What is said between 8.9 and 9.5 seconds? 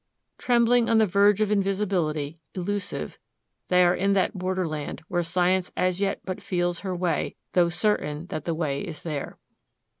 there.